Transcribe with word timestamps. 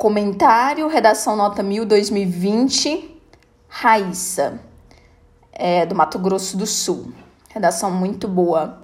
Comentário, 0.00 0.88
redação 0.88 1.36
nota 1.36 1.62
1000 1.62 1.84
2020, 1.84 3.20
Raíssa, 3.68 4.58
é, 5.52 5.84
do 5.84 5.94
Mato 5.94 6.18
Grosso 6.18 6.56
do 6.56 6.66
Sul. 6.66 7.12
Redação 7.50 7.90
muito 7.90 8.26
boa. 8.26 8.78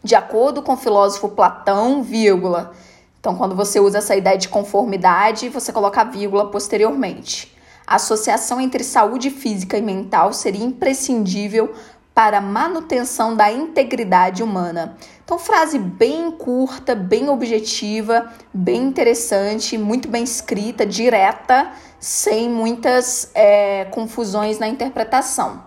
De 0.00 0.14
acordo 0.14 0.62
com 0.62 0.74
o 0.74 0.76
filósofo 0.76 1.30
Platão, 1.30 2.04
vírgula. 2.04 2.72
Então, 3.18 3.34
quando 3.34 3.56
você 3.56 3.80
usa 3.80 3.98
essa 3.98 4.14
ideia 4.14 4.38
de 4.38 4.48
conformidade, 4.48 5.48
você 5.48 5.72
coloca 5.72 6.02
a 6.02 6.04
vírgula 6.04 6.48
posteriormente. 6.52 7.52
A 7.84 7.96
associação 7.96 8.60
entre 8.60 8.84
saúde 8.84 9.30
física 9.30 9.76
e 9.76 9.82
mental 9.82 10.32
seria 10.32 10.64
imprescindível 10.64 11.74
para 12.18 12.40
manutenção 12.40 13.36
da 13.36 13.48
integridade 13.52 14.42
humana. 14.42 14.96
Então, 15.24 15.38
frase 15.38 15.78
bem 15.78 16.32
curta, 16.32 16.92
bem 16.92 17.28
objetiva, 17.28 18.28
bem 18.52 18.82
interessante, 18.82 19.78
muito 19.78 20.08
bem 20.08 20.24
escrita, 20.24 20.84
direta, 20.84 21.70
sem 22.00 22.50
muitas 22.50 23.30
é, 23.36 23.84
confusões 23.92 24.58
na 24.58 24.66
interpretação. 24.66 25.62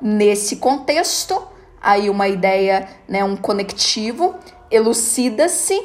Nesse 0.00 0.56
contexto, 0.56 1.46
aí 1.78 2.08
uma 2.08 2.26
ideia, 2.26 2.88
né, 3.06 3.22
um 3.22 3.36
conectivo, 3.36 4.34
elucida-se 4.70 5.78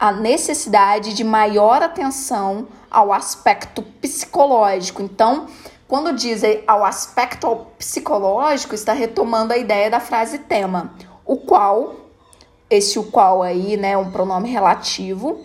a 0.00 0.10
necessidade 0.10 1.12
de 1.12 1.22
maior 1.22 1.82
atenção 1.82 2.68
ao 2.90 3.12
aspecto 3.12 3.82
psicológico. 3.82 5.02
Então, 5.02 5.48
quando 5.94 6.12
diz 6.12 6.42
ao 6.66 6.84
aspecto 6.84 7.54
psicológico, 7.78 8.74
está 8.74 8.92
retomando 8.92 9.52
a 9.52 9.56
ideia 9.56 9.88
da 9.88 10.00
frase 10.00 10.38
tema, 10.40 10.92
o 11.24 11.36
qual, 11.36 11.94
esse 12.68 12.98
o 12.98 13.04
qual 13.04 13.44
aí, 13.44 13.76
né, 13.76 13.96
um 13.96 14.10
pronome 14.10 14.50
relativo, 14.50 15.44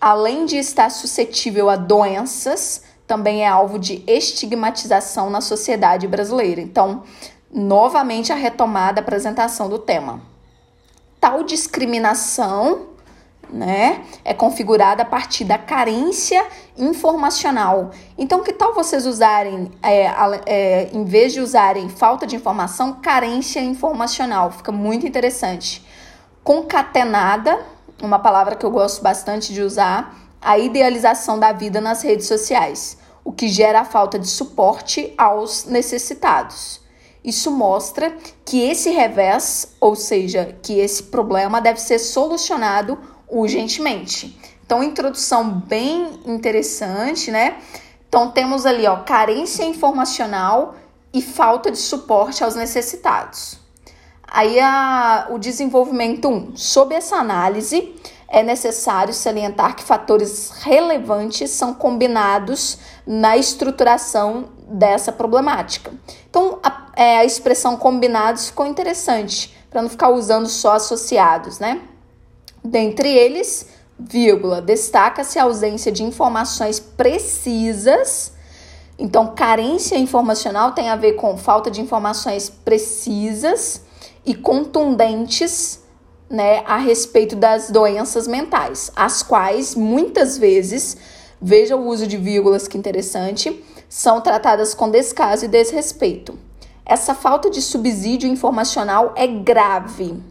além 0.00 0.46
de 0.46 0.58
estar 0.58 0.92
suscetível 0.92 1.68
a 1.68 1.74
doenças, 1.74 2.84
também 3.04 3.42
é 3.42 3.48
alvo 3.48 3.80
de 3.80 4.04
estigmatização 4.06 5.28
na 5.28 5.40
sociedade 5.40 6.06
brasileira. 6.06 6.60
Então, 6.60 7.02
novamente 7.52 8.32
a 8.32 8.36
retomada, 8.36 9.00
apresentação 9.00 9.68
do 9.68 9.80
tema. 9.80 10.22
Tal 11.20 11.42
discriminação 11.42 12.89
né? 13.52 14.04
É 14.24 14.32
configurada 14.32 15.02
a 15.02 15.04
partir 15.04 15.44
da 15.44 15.58
carência 15.58 16.44
informacional. 16.76 17.90
Então, 18.16 18.42
que 18.42 18.52
tal 18.52 18.74
vocês 18.74 19.06
usarem, 19.06 19.70
é, 19.82 20.10
é, 20.46 20.90
em 20.92 21.04
vez 21.04 21.32
de 21.32 21.40
usarem 21.40 21.88
falta 21.88 22.26
de 22.26 22.36
informação, 22.36 22.94
carência 23.00 23.60
informacional? 23.60 24.50
Fica 24.50 24.72
muito 24.72 25.06
interessante. 25.06 25.84
Concatenada, 26.42 27.60
uma 28.02 28.18
palavra 28.18 28.56
que 28.56 28.64
eu 28.64 28.70
gosto 28.70 29.02
bastante 29.02 29.52
de 29.52 29.62
usar, 29.62 30.16
a 30.40 30.58
idealização 30.58 31.38
da 31.38 31.52
vida 31.52 31.80
nas 31.80 32.02
redes 32.02 32.26
sociais, 32.26 32.96
o 33.22 33.32
que 33.32 33.48
gera 33.48 33.80
a 33.80 33.84
falta 33.84 34.18
de 34.18 34.26
suporte 34.26 35.12
aos 35.18 35.66
necessitados. 35.66 36.80
Isso 37.22 37.50
mostra 37.50 38.16
que 38.46 38.62
esse 38.62 38.90
revés, 38.90 39.76
ou 39.78 39.94
seja, 39.94 40.56
que 40.62 40.78
esse 40.78 41.02
problema 41.04 41.60
deve 41.60 41.78
ser 41.78 41.98
solucionado 41.98 42.98
urgentemente. 43.30 44.38
Então, 44.64 44.82
introdução 44.82 45.50
bem 45.60 46.20
interessante, 46.26 47.30
né? 47.30 47.58
Então, 48.08 48.30
temos 48.30 48.66
ali, 48.66 48.86
ó, 48.86 48.98
carência 48.98 49.64
informacional 49.64 50.74
e 51.12 51.22
falta 51.22 51.70
de 51.70 51.78
suporte 51.78 52.44
aos 52.44 52.54
necessitados. 52.54 53.58
Aí, 54.26 54.60
a, 54.60 55.26
o 55.30 55.38
desenvolvimento 55.38 56.28
1. 56.28 56.32
Um, 56.32 56.56
sob 56.56 56.94
essa 56.94 57.16
análise, 57.16 57.94
é 58.28 58.44
necessário 58.44 59.12
salientar 59.12 59.74
que 59.74 59.82
fatores 59.82 60.50
relevantes 60.62 61.50
são 61.50 61.74
combinados 61.74 62.78
na 63.04 63.36
estruturação 63.36 64.50
dessa 64.68 65.10
problemática. 65.10 65.92
Então, 66.28 66.60
a, 66.62 66.86
é, 66.94 67.18
a 67.18 67.24
expressão 67.24 67.76
combinados 67.76 68.46
ficou 68.46 68.66
interessante, 68.66 69.56
para 69.68 69.82
não 69.82 69.88
ficar 69.88 70.10
usando 70.10 70.48
só 70.48 70.76
associados, 70.76 71.58
né? 71.58 71.80
Dentre 72.62 73.08
eles, 73.08 73.66
destaca-se 74.64 75.38
a 75.38 75.44
ausência 75.44 75.90
de 75.90 76.02
informações 76.02 76.78
precisas. 76.78 78.32
Então, 78.98 79.34
carência 79.34 79.96
informacional 79.96 80.72
tem 80.72 80.90
a 80.90 80.96
ver 80.96 81.14
com 81.14 81.36
falta 81.36 81.70
de 81.70 81.80
informações 81.80 82.50
precisas 82.50 83.82
e 84.24 84.34
contundentes 84.34 85.80
né, 86.28 86.62
a 86.66 86.76
respeito 86.76 87.34
das 87.34 87.70
doenças 87.70 88.28
mentais, 88.28 88.92
as 88.94 89.22
quais 89.22 89.74
muitas 89.74 90.38
vezes, 90.38 90.96
veja 91.40 91.76
o 91.76 91.86
uso 91.86 92.06
de 92.06 92.16
vírgulas 92.16 92.68
que 92.68 92.78
interessante, 92.78 93.64
são 93.88 94.20
tratadas 94.20 94.74
com 94.74 94.88
descaso 94.88 95.46
e 95.46 95.48
desrespeito. 95.48 96.38
Essa 96.84 97.14
falta 97.14 97.50
de 97.50 97.60
subsídio 97.60 98.30
informacional 98.30 99.12
é 99.16 99.26
grave 99.26 100.22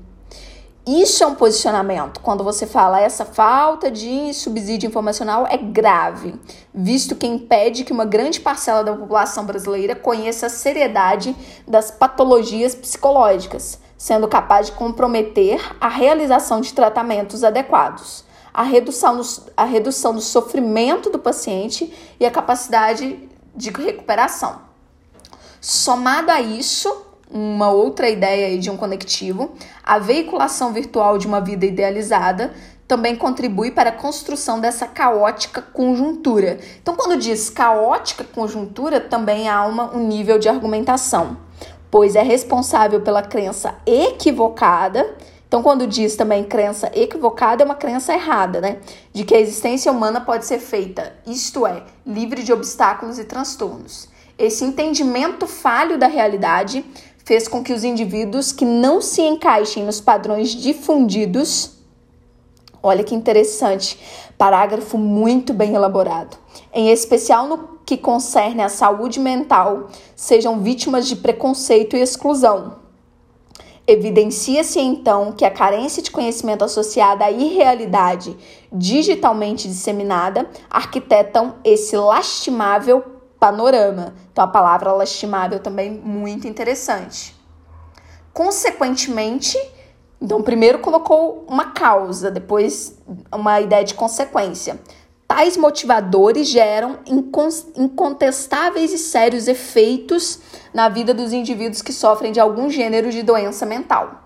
isso 0.89 1.23
é 1.23 1.27
um 1.27 1.35
posicionamento. 1.35 2.21
Quando 2.21 2.43
você 2.43 2.65
fala 2.65 3.01
essa 3.01 3.25
falta 3.25 3.91
de 3.91 4.33
subsídio 4.33 4.87
informacional 4.87 5.45
é 5.45 5.57
grave, 5.57 6.33
visto 6.73 7.15
que 7.15 7.27
impede 7.27 7.83
que 7.83 7.91
uma 7.91 8.05
grande 8.05 8.39
parcela 8.39 8.83
da 8.83 8.95
população 8.95 9.45
brasileira 9.45 9.93
conheça 9.93 10.45
a 10.45 10.49
seriedade 10.49 11.35
das 11.67 11.91
patologias 11.91 12.73
psicológicas, 12.73 13.79
sendo 13.97 14.27
capaz 14.27 14.67
de 14.67 14.71
comprometer 14.71 15.59
a 15.81 15.89
realização 15.89 16.61
de 16.61 16.73
tratamentos 16.73 17.43
adequados, 17.43 18.23
a 18.53 18.63
redução 18.63 19.17
do, 19.17 19.23
a 19.57 19.65
redução 19.65 20.15
do 20.15 20.21
sofrimento 20.21 21.09
do 21.09 21.19
paciente 21.19 21.93
e 22.19 22.25
a 22.25 22.31
capacidade 22.31 23.29
de 23.53 23.69
recuperação. 23.69 24.61
Somado 25.59 26.31
a 26.31 26.39
isso, 26.39 27.05
uma 27.29 27.69
outra 27.69 28.09
ideia 28.09 28.57
de 28.57 28.69
um 28.69 28.77
conectivo, 28.77 29.51
a 29.83 29.99
veiculação 29.99 30.73
virtual 30.73 31.17
de 31.17 31.27
uma 31.27 31.39
vida 31.39 31.65
idealizada 31.65 32.53
também 32.89 33.15
contribui 33.15 33.69
para 33.69 33.91
a 33.91 33.93
construção 33.93 34.59
dessa 34.59 34.87
caótica 34.87 35.61
conjuntura. 35.61 36.57
Então, 36.81 36.95
quando 36.95 37.19
diz 37.19 37.47
caótica 37.47 38.23
conjuntura, 38.23 38.99
também 38.99 39.47
há 39.47 39.63
uma, 39.63 39.95
um 39.95 40.07
nível 40.07 40.39
de 40.39 40.49
argumentação, 40.49 41.37
pois 41.91 42.15
é 42.15 42.23
responsável 42.23 43.01
pela 43.01 43.21
crença 43.21 43.75
equivocada. 43.85 45.15
Então, 45.47 45.61
quando 45.61 45.85
diz 45.85 46.15
também 46.15 46.43
crença 46.43 46.91
equivocada, 46.95 47.61
é 47.61 47.65
uma 47.65 47.75
crença 47.75 48.11
errada, 48.11 48.59
né? 48.59 48.77
De 49.13 49.23
que 49.23 49.35
a 49.35 49.39
existência 49.39 49.91
humana 49.91 50.19
pode 50.19 50.47
ser 50.47 50.57
feita, 50.57 51.13
isto 51.27 51.67
é, 51.67 51.83
livre 52.03 52.41
de 52.41 52.51
obstáculos 52.51 53.19
e 53.19 53.23
transtornos. 53.23 54.09
Esse 54.35 54.63
entendimento 54.63 55.45
falho 55.45 55.97
da 55.97 56.07
realidade 56.07 56.85
fez 57.29 57.47
com 57.47 57.63
que 57.63 57.71
os 57.71 57.83
indivíduos 57.83 58.51
que 58.51 58.65
não 58.65 58.99
se 58.99 59.21
encaixem 59.21 59.83
nos 59.83 60.01
padrões 60.01 60.49
difundidos, 60.49 61.73
olha 62.81 63.03
que 63.03 63.13
interessante, 63.13 63.99
parágrafo 64.35 64.97
muito 64.97 65.53
bem 65.53 65.75
elaborado, 65.75 66.37
em 66.73 66.89
especial 66.89 67.47
no 67.47 67.77
que 67.85 67.95
concerne 67.95 68.63
à 68.63 68.67
saúde 68.67 69.19
mental, 69.19 69.89
sejam 70.15 70.59
vítimas 70.61 71.07
de 71.07 71.17
preconceito 71.17 71.95
e 71.95 72.01
exclusão. 72.01 72.77
Evidencia-se 73.85 74.79
então 74.79 75.31
que 75.31 75.45
a 75.45 75.51
carência 75.51 76.01
de 76.01 76.09
conhecimento 76.09 76.65
associada 76.65 77.25
à 77.25 77.31
irrealidade 77.31 78.35
digitalmente 78.71 79.67
disseminada 79.67 80.49
arquitetam 80.67 81.57
esse 81.63 81.95
lastimável 81.95 83.18
panorama. 83.39 84.13
Então, 84.31 84.43
a 84.43 84.47
palavra 84.47 84.91
lastimável 84.91 85.59
também 85.59 85.89
muito 85.91 86.47
interessante. 86.47 87.35
Consequentemente, 88.33 89.57
então, 90.21 90.41
primeiro 90.41 90.79
colocou 90.79 91.45
uma 91.47 91.71
causa, 91.71 92.29
depois 92.29 92.97
uma 93.33 93.61
ideia 93.61 93.83
de 93.83 93.93
consequência. 93.93 94.79
Tais 95.25 95.55
motivadores 95.55 96.47
geram 96.47 96.99
incontestáveis 97.77 98.91
e 98.91 98.97
sérios 98.97 99.47
efeitos 99.47 100.39
na 100.73 100.89
vida 100.89 101.13
dos 101.13 101.31
indivíduos 101.31 101.81
que 101.81 101.93
sofrem 101.93 102.31
de 102.31 102.39
algum 102.39 102.69
gênero 102.69 103.11
de 103.11 103.21
doença 103.21 103.65
mental. 103.65 104.23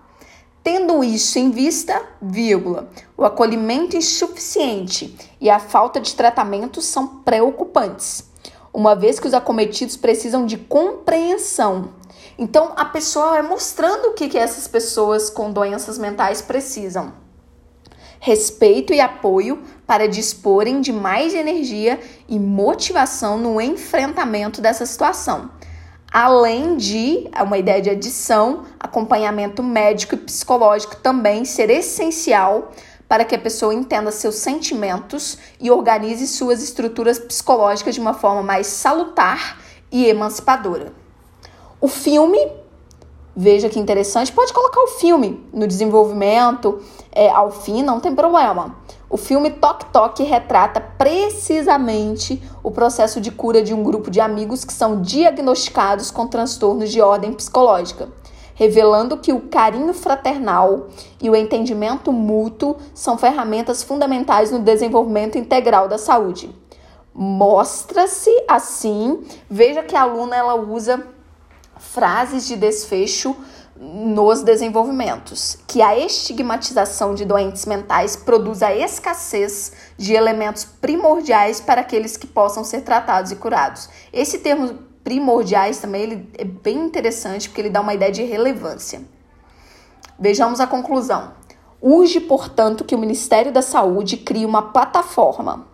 Tendo 0.62 1.04
isso 1.04 1.38
em 1.38 1.50
vista, 1.50 2.02
vírgula, 2.22 2.88
o 3.18 3.24
acolhimento 3.24 3.98
insuficiente 3.98 5.14
e 5.38 5.50
a 5.50 5.58
falta 5.58 6.00
de 6.00 6.14
tratamento 6.14 6.80
são 6.80 7.06
preocupantes 7.18 8.33
uma 8.74 8.96
vez 8.96 9.20
que 9.20 9.28
os 9.28 9.32
acometidos 9.32 9.96
precisam 9.96 10.44
de 10.44 10.58
compreensão. 10.58 11.90
Então, 12.36 12.72
a 12.74 12.84
pessoa 12.84 13.30
vai 13.30 13.42
mostrando 13.42 14.06
o 14.06 14.12
que, 14.14 14.28
que 14.28 14.36
essas 14.36 14.66
pessoas 14.66 15.30
com 15.30 15.52
doenças 15.52 15.96
mentais 15.96 16.42
precisam. 16.42 17.12
Respeito 18.18 18.92
e 18.92 19.00
apoio 19.00 19.62
para 19.86 20.08
disporem 20.08 20.80
de 20.80 20.92
mais 20.92 21.34
energia 21.34 22.00
e 22.28 22.36
motivação 22.38 23.38
no 23.38 23.60
enfrentamento 23.60 24.60
dessa 24.60 24.84
situação. 24.84 25.50
Além 26.10 26.76
de 26.76 27.28
uma 27.40 27.58
ideia 27.58 27.82
de 27.82 27.90
adição, 27.90 28.64
acompanhamento 28.80 29.62
médico 29.62 30.14
e 30.14 30.18
psicológico 30.18 30.96
também 30.96 31.44
ser 31.44 31.70
essencial 31.70 32.72
para 33.08 33.24
que 33.24 33.34
a 33.34 33.38
pessoa 33.38 33.74
entenda 33.74 34.10
seus 34.10 34.36
sentimentos 34.36 35.38
e 35.60 35.70
organize 35.70 36.26
suas 36.26 36.62
estruturas 36.62 37.18
psicológicas 37.18 37.94
de 37.94 38.00
uma 38.00 38.14
forma 38.14 38.42
mais 38.42 38.66
salutar 38.66 39.58
e 39.90 40.06
emancipadora. 40.06 40.92
O 41.80 41.88
filme, 41.88 42.38
veja 43.36 43.68
que 43.68 43.78
interessante, 43.78 44.32
pode 44.32 44.52
colocar 44.52 44.80
o 44.80 44.88
filme 44.98 45.46
no 45.52 45.66
desenvolvimento 45.66 46.80
é, 47.12 47.28
ao 47.28 47.50
fim, 47.50 47.82
não 47.82 48.00
tem 48.00 48.14
problema. 48.14 48.76
O 49.08 49.16
filme 49.16 49.50
Tok 49.50 49.86
Tok 49.92 50.22
retrata 50.24 50.80
precisamente 50.80 52.42
o 52.62 52.70
processo 52.70 53.20
de 53.20 53.30
cura 53.30 53.62
de 53.62 53.72
um 53.72 53.84
grupo 53.84 54.10
de 54.10 54.20
amigos 54.20 54.64
que 54.64 54.72
são 54.72 55.00
diagnosticados 55.00 56.10
com 56.10 56.26
transtornos 56.26 56.90
de 56.90 57.00
ordem 57.00 57.32
psicológica 57.32 58.08
revelando 58.54 59.18
que 59.18 59.32
o 59.32 59.42
carinho 59.42 59.92
fraternal 59.92 60.88
e 61.20 61.28
o 61.28 61.36
entendimento 61.36 62.12
mútuo 62.12 62.76
são 62.94 63.18
ferramentas 63.18 63.82
fundamentais 63.82 64.50
no 64.50 64.60
desenvolvimento 64.60 65.36
integral 65.36 65.88
da 65.88 65.98
saúde. 65.98 66.54
Mostra-se 67.12 68.30
assim, 68.48 69.22
veja 69.48 69.82
que 69.82 69.94
a 69.94 70.02
aluna 70.02 70.36
ela 70.36 70.54
usa 70.54 71.06
frases 71.76 72.46
de 72.46 72.56
desfecho 72.56 73.36
nos 73.76 74.42
desenvolvimentos, 74.42 75.58
que 75.66 75.82
a 75.82 75.98
estigmatização 75.98 77.14
de 77.14 77.24
doentes 77.24 77.66
mentais 77.66 78.14
produz 78.14 78.62
a 78.62 78.74
escassez 78.74 79.72
de 79.98 80.14
elementos 80.14 80.64
primordiais 80.64 81.60
para 81.60 81.80
aqueles 81.80 82.16
que 82.16 82.26
possam 82.26 82.62
ser 82.62 82.82
tratados 82.82 83.32
e 83.32 83.36
curados. 83.36 83.88
Esse 84.12 84.38
termo 84.38 84.78
primordiais 85.04 85.78
também, 85.78 86.02
ele 86.02 86.30
é 86.38 86.44
bem 86.44 86.78
interessante 86.78 87.48
porque 87.48 87.60
ele 87.60 87.70
dá 87.70 87.82
uma 87.82 87.94
ideia 87.94 88.10
de 88.10 88.24
relevância. 88.24 89.02
Vejamos 90.18 90.58
a 90.58 90.66
conclusão. 90.66 91.32
Urge, 91.80 92.18
portanto, 92.20 92.82
que 92.84 92.94
o 92.94 92.98
Ministério 92.98 93.52
da 93.52 93.60
Saúde 93.60 94.16
crie 94.16 94.46
uma 94.46 94.62
plataforma. 94.72 95.68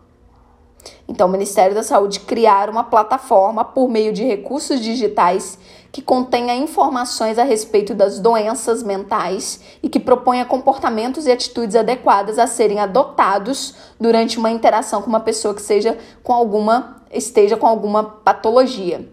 Então, 1.07 1.29
o 1.29 1.31
Ministério 1.31 1.75
da 1.75 1.83
Saúde 1.83 2.21
criar 2.21 2.69
uma 2.69 2.85
plataforma 2.85 3.65
por 3.65 3.89
meio 3.89 4.13
de 4.13 4.25
recursos 4.25 4.81
digitais 4.81 5.59
que 5.93 6.01
contenha 6.01 6.55
informações 6.55 7.39
a 7.39 7.43
respeito 7.43 7.95
das 7.95 8.19
doenças 8.19 8.83
mentais 8.83 9.61
e 9.83 9.89
que 9.89 9.99
proponha 9.99 10.45
comportamentos 10.45 11.27
e 11.27 11.33
atitudes 11.33 11.75
adequadas 11.77 12.39
a 12.39 12.47
serem 12.47 12.79
adotados 12.79 13.75
durante 13.99 14.39
uma 14.39 14.51
interação 14.51 15.03
com 15.03 15.09
uma 15.09 15.21
pessoa 15.21 15.55
que 15.55 15.63
seja 15.63 15.99
com 16.23 16.33
alguma 16.33 17.00
esteja 17.11 17.57
com 17.57 17.67
alguma 17.67 18.05
patologia. 18.05 19.09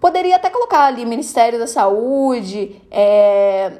Poderia 0.00 0.36
até 0.36 0.50
colocar 0.50 0.84
ali 0.84 1.04
Ministério 1.04 1.58
da 1.58 1.66
Saúde, 1.66 2.80
é, 2.90 3.78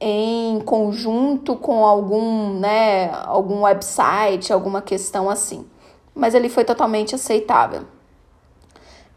em 0.00 0.58
conjunto 0.60 1.54
com 1.56 1.84
algum, 1.84 2.58
né, 2.58 3.10
algum 3.26 3.62
website, 3.62 4.52
alguma 4.52 4.80
questão 4.80 5.28
assim. 5.28 5.66
Mas 6.14 6.34
ele 6.34 6.48
foi 6.48 6.64
totalmente 6.64 7.14
aceitável. 7.14 7.82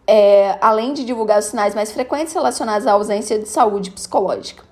É, 0.06 0.58
além 0.60 0.94
de 0.94 1.06
divulgar 1.06 1.40
os 1.40 1.46
sinais 1.46 1.74
mais 1.74 1.94
frequentes 1.94 2.34
relacionados 2.34 2.86
à 2.86 2.92
ausência 2.92 3.40
de 3.40 3.48
saúde 3.48 3.90
psicológica. 3.90 4.66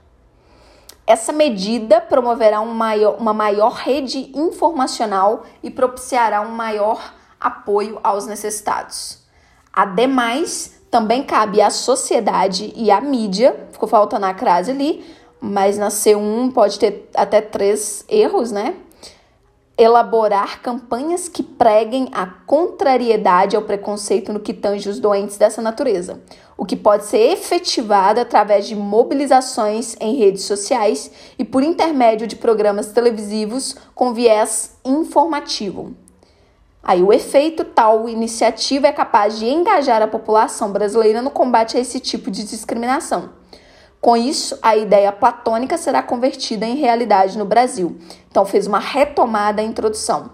Essa 1.08 1.31
medida 1.31 2.02
promoverá 2.02 2.60
um 2.60 2.74
maior, 2.74 3.16
uma 3.18 3.34
maior 3.34 3.74
rede 3.74 4.31
informacional 4.36 5.44
e 5.63 5.72
propiciará 5.72 6.42
um 6.42 6.52
maior 6.52 7.13
apoio 7.41 7.99
aos 8.03 8.27
necessitados. 8.27 9.17
Ademais, 9.73 10.79
também 10.91 11.23
cabe 11.23 11.61
à 11.61 11.69
sociedade 11.69 12.71
e 12.75 12.91
à 12.91 13.01
mídia, 13.01 13.67
ficou 13.71 13.88
faltando 13.89 14.25
a 14.25 14.33
crase 14.33 14.71
ali, 14.71 15.03
mas 15.39 15.77
na 15.77 15.88
C1 15.88 16.51
pode 16.53 16.77
ter 16.77 17.09
até 17.15 17.41
três 17.41 18.05
erros, 18.07 18.51
né? 18.51 18.75
Elaborar 19.77 20.61
campanhas 20.61 21.27
que 21.27 21.41
preguem 21.41 22.09
a 22.11 22.27
contrariedade 22.27 23.55
ao 23.55 23.63
preconceito 23.63 24.31
no 24.31 24.41
que 24.41 24.53
tange 24.53 24.88
os 24.88 24.99
doentes 24.99 25.38
dessa 25.38 25.61
natureza, 25.61 26.21
o 26.57 26.65
que 26.65 26.75
pode 26.75 27.05
ser 27.05 27.31
efetivado 27.31 28.19
através 28.19 28.67
de 28.67 28.75
mobilizações 28.75 29.95
em 29.99 30.17
redes 30.17 30.43
sociais 30.43 31.09
e 31.39 31.45
por 31.45 31.63
intermédio 31.63 32.27
de 32.27 32.35
programas 32.35 32.91
televisivos 32.91 33.75
com 33.95 34.13
viés 34.13 34.77
informativo. 34.85 35.95
Aí, 36.83 37.04
o 37.04 37.13
efeito 37.13 37.63
tal 37.63 38.10
iniciativa 38.10 38.88
é 38.88 38.92
capaz 38.92 39.38
de 39.38 39.45
engajar 39.45 40.01
a 40.01 40.07
população 40.07 40.72
brasileira 40.72 41.22
no 41.22 41.30
combate 41.30 41.78
a 41.78 41.80
esse 41.80 42.00
tipo 42.00 42.31
de 42.31 42.44
discriminação. 42.44 43.30
Com 44.00 44.18
isso, 44.18 44.57
a 44.63 44.75
ideia 44.75 45.12
platônica 45.12 45.78
será 45.78 46.01
convertida 46.01 46.66
em 46.66 46.75
realidade 46.75 47.38
no 47.38 47.45
Brasil. 47.45 47.98
Então, 48.30 48.45
fez 48.45 48.66
uma 48.66 48.80
retomada 48.80 49.62
à 49.62 49.66
introdução. 49.66 50.31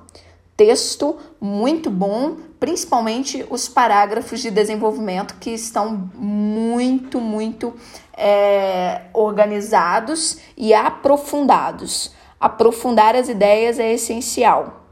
Texto 0.55 1.17
muito 1.39 1.89
bom, 1.89 2.37
principalmente 2.59 3.45
os 3.49 3.67
parágrafos 3.67 4.39
de 4.39 4.49
desenvolvimento 4.49 5.35
que 5.39 5.51
estão 5.51 6.09
muito, 6.15 7.19
muito 7.19 7.75
é, 8.15 9.01
organizados 9.13 10.37
e 10.55 10.73
aprofundados. 10.73 12.11
Aprofundar 12.39 13.15
as 13.15 13.29
ideias 13.29 13.77
é 13.77 13.93
essencial. 13.93 14.86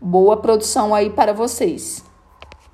Boa 0.00 0.36
produção 0.36 0.94
aí 0.94 1.10
para 1.10 1.32
vocês. 1.32 2.07